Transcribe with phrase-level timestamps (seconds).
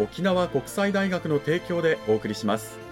[0.00, 2.89] 沖縄国際大学の提供でお送りします。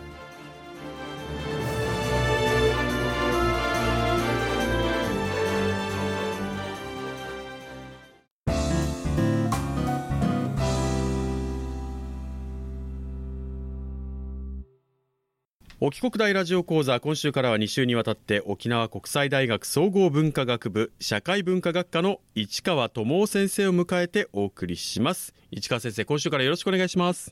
[15.80, 25.34] 沖国大ラジオ講座今週からは2週にわたって沖縄国際大学総合文化学部社会文化学科の市川智夫先生を迎えてお送りします。
[25.52, 27.30] 市川先生今週からよろしくお願いします。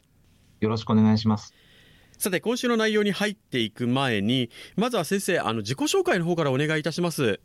[0.60, 1.54] よろしくお願いします。
[2.18, 7.40] さて今週の内容に入っていく前にまずは先生あの自己紹介の方からお願いいたします。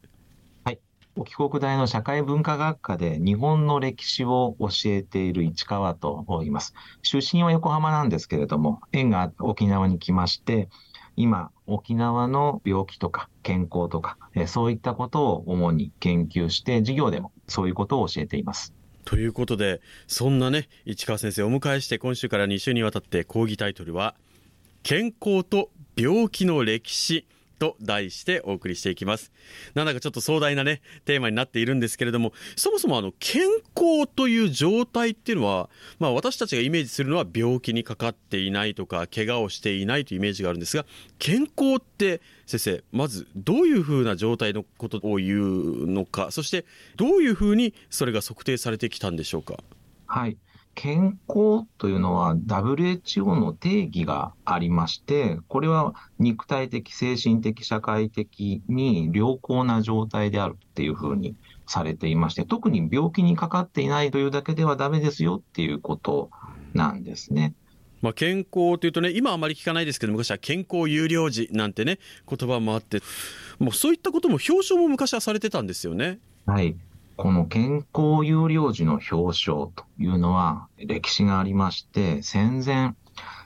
[0.63, 0.79] はい。
[1.15, 6.75] 沖国大の社会文化学科で日本の歴史を教えている市川と言います。
[7.01, 10.69] 出身は横浜なんですけれども縁が沖縄に来まして
[11.21, 18.73] 今、沖縄の病気とか健康とか、えそういったことを主に研究して、授業でもそういうことを教えています。
[19.05, 24.15] ということで、そんなね、市川先生をお迎えして、今週から2週にわたって講義タイトルは、
[24.81, 27.27] 健康と病気の歴史
[27.61, 29.31] と題してお送りしていきます。
[29.75, 33.43] なんだかちょっと壮大なね、テーマになっているんですけれども、そもそもあの、健
[33.75, 35.69] 康という状態っていうのは、
[35.99, 40.87] まあ私たちがイメージするのは病気にかかっていないとか、怪我をしていないというイメージがあるんですが、
[41.19, 49.57] 健康って先生、まずどういうふうな状態のことを言うのか、そしてどういうふうにそれが測定されてきたんでしょうか？
[50.07, 50.37] はい。
[50.75, 61.35] 健康というのは WHO の定義がありまして、これは肉体的、精神的、社会的に良好な状態であるっていうふうに
[61.67, 66.29] されていまして、特に病気にかかっていないというだけではダメですよっていうこと
[66.73, 67.53] なんですね。
[68.01, 73.01] まあ、健康というとね、今あまり聞かないですけど、昔は健康有料児なんてね、言葉もあって、
[73.59, 76.19] もうそういったことも表彰も昔はされてたんですよね。
[76.47, 76.75] はい。
[77.17, 79.15] この健康有料児の表
[79.51, 82.93] 彰というのは歴史がありまして、戦前、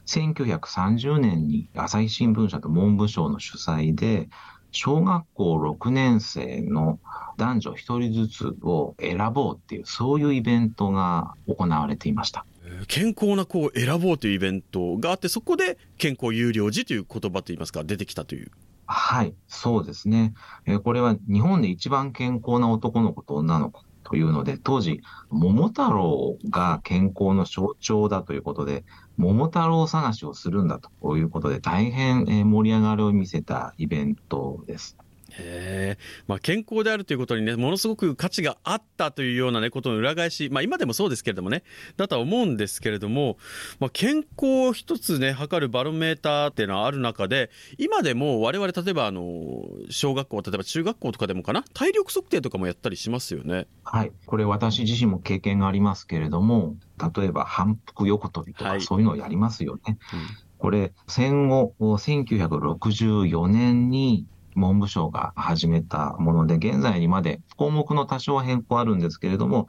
[0.05, 4.29] 1930年に朝日新聞社と文部省の主催で、
[4.71, 6.99] 小学校6年生の
[7.37, 12.45] 男女1人ずつを選ぼうっていう、そういうイベントが行われていました。
[12.87, 18.51] 健康な子を選ぼうというイベントがあって、そこで健康有料児という言葉といいますか、出てきたという
[18.87, 20.33] はい、そうですね。
[20.65, 28.85] え、これは日本で一番健康な男の子と女の子というので、当時、桃太郎が健康の象徴だということで、
[29.17, 34.97] 桃太郎探しをするんだということで、大変盛り上がりを見せたイベントです。
[35.39, 35.97] へ
[36.27, 41.63] まあ、健康であるということにね、ものすごく価値があったというようなね、ことの裏返し、まあ今でもそうですけれどもね、
[41.97, 43.37] だとは思うんですけれども、
[43.79, 53.67] まあ健康を一つね、測るバロメーターっていうのはある中で、今でも我々例えばあの、小学校、例えば中学校とかでもかな、体力測定とかもやったりしますよね。
[53.83, 54.11] はい。
[54.25, 56.75] これ私自身も経験がありますけれども、
[57.15, 59.97] 例えば反復横跳びとか、そういうのをやりますよね。
[59.99, 69.67] はいうんこれ、戦後、1964年に文部省が始めたもので、現在にまで項目の多少変更あるんですけれども、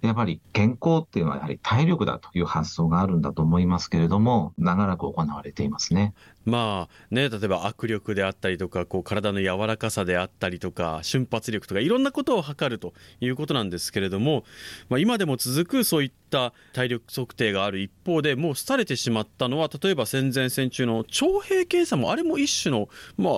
[0.00, 6.14] やっぱり健康っていうのはやはり体力だという発想があるんだと思いますけれども、長らく行われていますね。
[6.44, 14.44] まあね、例えば握力であったりとか、こう体の柔らかさであったりとか、瞬発力とか、いろんなことを測るということなんですけれども、
[14.88, 23.30] まあ、今でも続くそういった体力測定がある一方で、もう廃れてしまったのは、例えば戦前戦中の徴兵検査も、あれも一種の、ま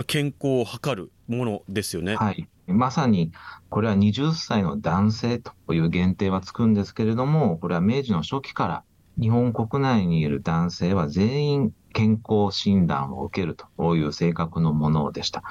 [0.00, 2.16] あ、健康を測るものですよね。
[2.16, 2.48] はい。
[2.66, 3.32] まさに、
[3.68, 8.84] これは20歳の男性という限定はつくんですけれども、これは明治の初期から
[9.20, 15.42] 日本国内にいる男性は全員健康診断を受けるという性格のものでした。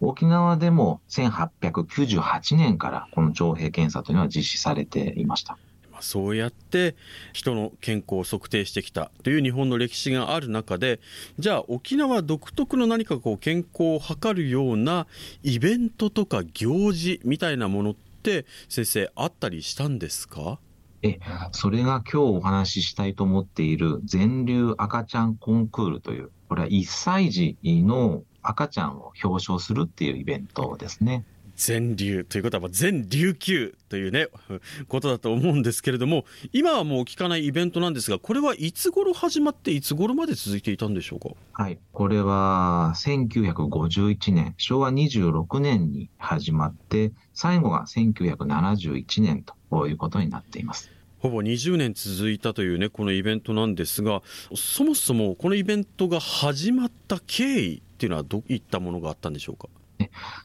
[0.00, 5.58] 沖縄でも1898年からこの徴兵検査というのは実施されていました。
[6.00, 6.96] そうやって
[7.32, 11.00] 人の健康を測定してきたという日本の歴史がある中で
[11.38, 15.06] じゃあ沖縄独特の何かこう健康を図るような
[15.42, 20.58] イベントとか行事みたいなものって先生あったりしたんですか？
[21.02, 21.18] え、
[21.52, 31.24] それが今日お話ししたいと思っている全流赤ちゃんコンクールという、これは1歳児の赤ちゃんを表彰するっていうイベントですね。
[31.56, 34.28] 全流ということは全琉球というね、
[34.88, 41.30] ことだと思うんですけれども、今はもう聞かないイベントなんですが、これはいつ頃始まって、いつ頃まで続いていたんでしょうか？
[41.52, 41.78] はい。
[41.92, 50.90] これは、1951年、昭和26年に始まって、最後が1971年ということになっています。
[51.18, 54.22] ほぼ20年続いたというね、このイベントなんですが、
[54.54, 59.68] そもそもこのイベントが始まった経緯っていうのはどういったものがあったんでしょうか？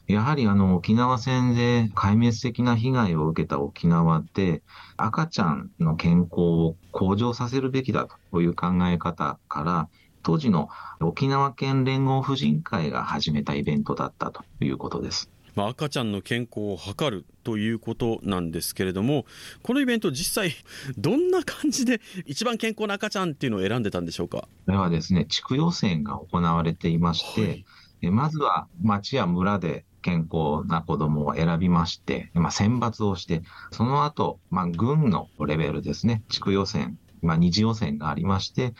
[0.06, 4.62] やはりあの沖縄戦で壊滅的な被害を受けた沖縄で
[4.96, 9.88] 赤ちゃんの健康を向上させるべきだという考え方から
[10.22, 10.68] 当時の
[11.00, 15.28] 沖縄県連合婦人会が始めたイベントだったということです。
[15.54, 19.26] まあ、赤ちゃんの健康を図るということなんですけれども、
[19.62, 20.54] このイベント、実際、
[20.96, 24.48] どんな感じで、一番健康な赤ちゃんっていうのを選んでたんでしょうか？
[24.64, 27.64] これはですね、地区予選が行われていまして、はい
[28.10, 38.74] まずは町や村で健康な子供を選びまして、まあ、選抜をして、その後、まあ、軍のレベルですね、地区予選、まあ、二次予選がありまして、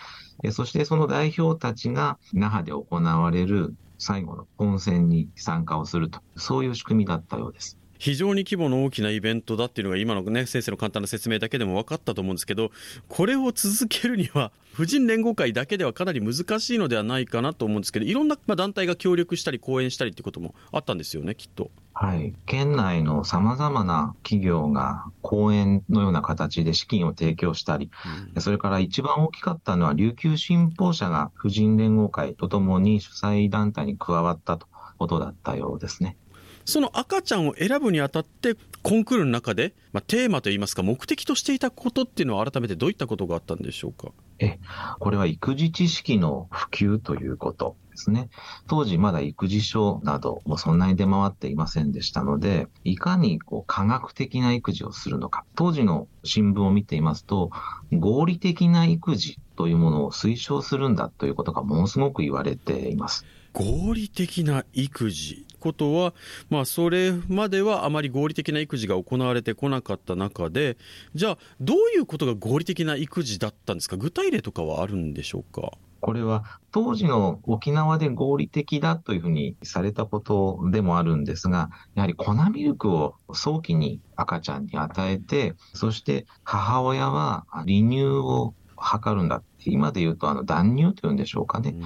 [0.51, 7.79] そしてその代表たちが那覇で行われる最後の本戦に参加をすると、そういう仕組みだったようです。
[8.03, 12.73] 非常に規模の大きなイベントだっていうのが今のね先生の簡単な説明だけでも分かったと思うんですけど
[13.09, 21.71] これを続けるには婦人連合会だけではかなり難しいのではないかなと思うんですけどいろんな団体が協力したり講演したりってこともあったんですよねきっと。
[21.95, 22.35] はい。
[22.45, 27.93] 県内の様々な企業が講演のような形で資金を提供したり、
[28.35, 34.67] うん、それから一番大きかったのは琉球新報社が婦人連合会とともに主催団体に加わったと
[35.03, 36.17] ことだったようですね。
[36.65, 44.13] その赤ちゃんを選ぶにあたってコンクールの中で、まあ、テーマといいますか目的としていたことっていうのは改めてどういったことがあったんでしょうか？
[44.39, 44.59] え
[44.99, 48.29] これは育児知識の普及ということですね。
[48.67, 55.45] 当時まだ育児書などもそんなに出回っていませんでしたので、いかにこう科学的な育児をするのか。
[55.55, 57.51] 当時の新聞を見ていますと、
[57.93, 63.25] 合理的な育児というものを推奨するんだということがものすごく言われています。
[63.53, 66.13] 合理的な育児ことは、
[66.51, 70.77] まあ、それまではあまり合理的な育児が行われてこなかった中で、
[71.15, 75.71] じゃあ、どういうことが合理的な育児だったんですか、具体例とかはあるんでしょうか？
[76.01, 91.77] これは当時の沖縄で合理的だというふうにされたことでもあるんですが、やはり粉ミルクを早期に赤ちゃんに与えて、そして母親は離乳を図るんだって、今で言うとあの断乳というんでしょうかね。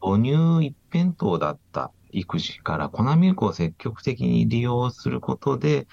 [0.00, 5.86] 母乳一辺倒だった育児から粉ミルクを積極的に利用することで、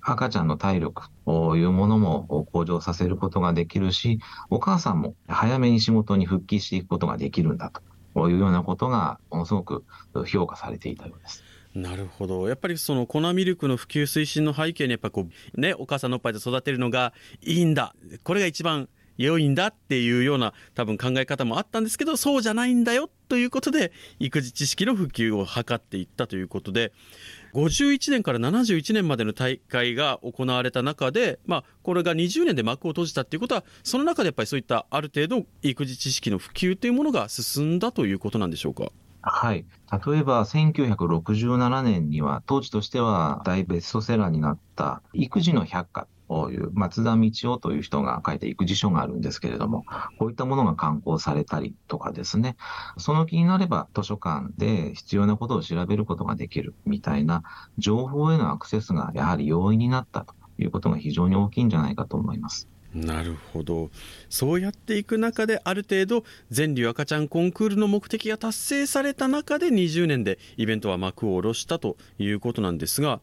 [0.00, 4.20] 赤ちゃんの体力というものも向上させることができるし、
[4.50, 7.70] お母さんも早めに仕事に復帰していくことができるんだ
[8.14, 9.84] というようなことが、ものすごく
[10.26, 11.44] 評価されていたようです。
[11.74, 12.48] なるほど。
[12.48, 17.94] やっぱりその粉ミルクの普及推進の背景にやっぱこうね、お母さんのおっぱいで育てるのがいいんだ。
[18.24, 18.88] これが一番
[19.18, 26.92] 良いんだっていうような多分考え方もあったんですけど、そうじゃないんだよということで、育児知識の普及を図っていったということで、
[27.54, 38.92] 51年から71年までの大会が行われた中で、まあ、これが20年で幕を閉じたっていうことは、その中でやっぱりそういったある程度、育児知識の普及というものが進んだということなんでしょうか？
[39.20, 39.64] はい。
[40.06, 46.08] 例えば、1967年には、当時としては大ベストセラーになった育児の百科と
[46.50, 49.84] いう松田道夫という人が書いた育辞書があるんですけれども、
[50.18, 52.56] こういったものが刊行されたりとかですね、
[52.98, 57.42] その気になれば図書館で必要なことを調べることができるみたいな
[57.78, 62.68] 情報へのアクセスがやはり容易になったということが非常に大きいんじゃないかと思います。
[62.94, 63.90] なるほど
[64.28, 73.20] そうやっていく中である程度全流赤ちゃんコンクールの目的が達成された中で20年でイベントは幕を下ろしたということなんですが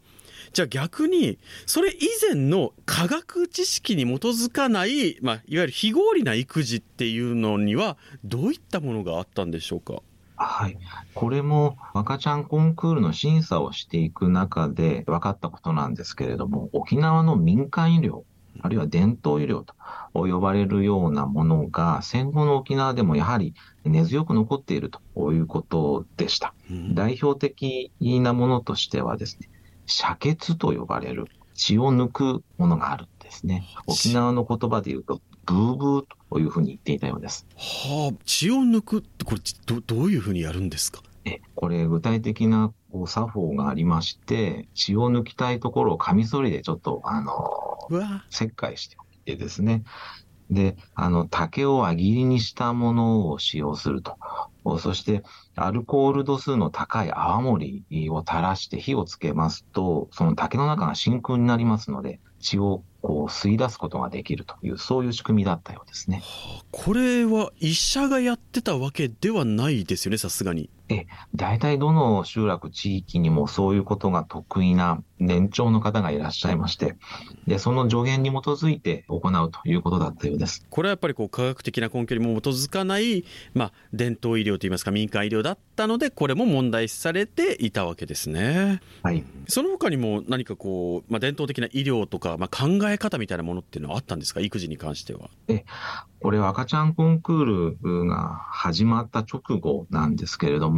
[0.54, 10.02] じゃあ逆に、それ以前の科学知識に基づかない、まあ、いわゆる非合理な育児っていうのには、どういったものがあったんでしょうか？
[10.38, 10.78] はい。
[11.14, 18.24] これも赤ちゃんコンクールの審査をしていく中で分かったことなんですけれども、沖縄の民間医療、
[18.62, 19.74] あるいは伝統医療と
[20.14, 26.54] 呼ばれるようなものが戦後の沖縄でもやはり根強く残っているということでした。
[26.70, 29.50] うん、代表的なものとしてはですね、
[29.86, 33.66] 遮血と呼ばれる血を抜くものがあるんでですね。
[33.88, 37.48] 沖縄の言葉で言うと、ブーブーというふうに言っていたようです。
[37.58, 41.02] はあ、血を抜くって、これど、どういうふうにやるんですか？
[41.26, 42.72] えこれ、具体的な
[43.06, 47.34] 作法がありまして、血を抜きたいところをカミソリでちょっと、あの、
[48.30, 49.84] 切開しておいてですね。
[50.50, 54.16] で、あの、竹を輪切りにしたものを使用すると。
[54.80, 55.24] そして、
[55.56, 66.22] アルコール度数の高い泡盛を垂らして火をつけますと、その竹の中が真空になりますので、血をこう吸い出すことができるという、そういう仕組みだったようですね。
[66.72, 70.70] これは医者がやってたわけではないですよね、さすがに。
[70.88, 76.96] え、大体どの集落、地域にもそういうことが得意な年長の方がいらっしゃいまして、
[77.48, 80.66] で、その助言に基づいて行うということだったようです。
[80.70, 83.24] これはやっぱりこう科学的な根拠にも基づかない、
[83.54, 88.82] まあ、伝統医療といいますか民間医療だったので、これも問題視されていたわけですね。
[89.02, 89.24] はい。
[89.48, 94.40] その他にも何かこう、まあ、伝統的な医療とか、まあ、考え方みたいなものっていうのはあったんですか？
[94.42, 95.30] 育児に関しては。
[95.48, 95.66] え、
[96.20, 100.75] これは赤ちゃんコンクールが始まった直後なんですけれども、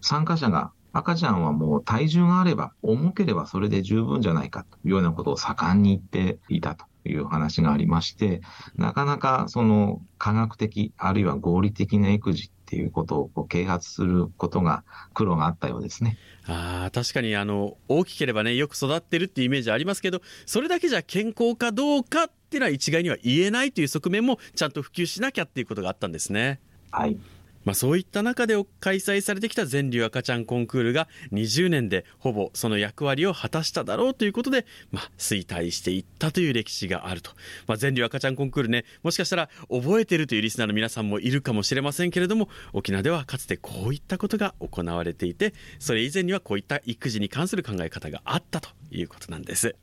[0.00, 8.42] 参加者が赤ちゃんはもう体重があれば、重ければそれで十分じゃないかというようなことを盛んに言っていたという話がありまして、
[8.76, 14.84] なかなかその科学的、あるいは合理的な育児っていうことを啓発することが
[15.14, 16.16] 苦労があったようですね。
[16.46, 26.60] あ確かにあの大きければねよく育ってるっていうイメージありますけどそれだけじゃ健康かどうかっていうのは一概には言えないという側面もちゃんと普及しなきゃっていうことがあったんですね。
[26.90, 27.16] はい
[27.64, 37.30] まあ、そういった中で開催されてきた全流赤ちゃんコンクールが20年でほぼその役割を果たしただろうということで、まあ、衰退していったという歴史があると。
[37.66, 49.74] まあ、全流赤ちゃんコンクールね、もしかしたら覚えてるというリスナーの皆さんもいるかもしれませんけれども、沖縄ではかつてこういったことが行われていて、それ以前にはこういった育児に関する考え方があったということなんです。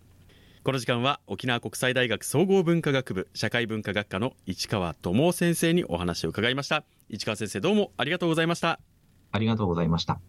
[0.64, 8.80] この時間は沖縄国際大学総合文化学部社会文化学科の市川智夫先生にお話を伺いました市川先生どうもありがとうございました。
[9.34, 10.22] ありがとうございました。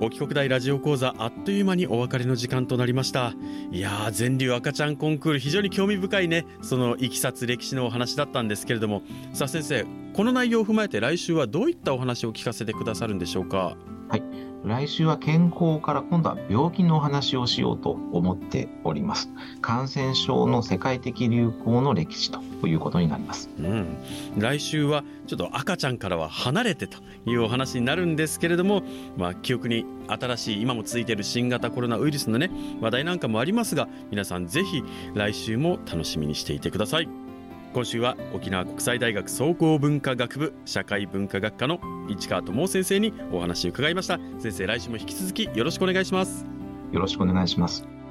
[0.00, 3.34] 沖国大ラジオ講座あっという間にお別れの時間となりました。
[3.70, 6.44] いやー全流赤ちゃんコンクール非常に興味深いね。
[6.60, 9.02] そのいきさつ歴史のお話だったんですけれども。
[9.32, 13.76] さあ先生この内容を踏まえて来週はどういったお話を聞かせてくださるんでしょうか？
[14.08, 14.22] はい
[14.64, 19.28] 来週は健康から今度は病気のお話をしようと思っております。
[19.60, 23.50] 感染症の世界的流行の歴史ということになります。
[23.58, 23.96] うん、
[24.38, 28.82] 来週はちょっと赤ちゃんからは離れてというお話になるんですけれども、
[29.16, 32.50] まあ、記憶に新しい今も続いている新型コロナウイルスのね
[32.80, 34.82] 話題なんかもありますが皆さんぜひ
[35.14, 37.21] 来週も楽しみにしていてください。
[37.72, 44.18] 今週は沖縄国際大学総合文化学部社会文化学科の市川智先生にお話を伺いました。
[44.38, 46.44] 先生来週も引き続きよろしくお願いします。
[46.92, 48.01] よろしくお願いします。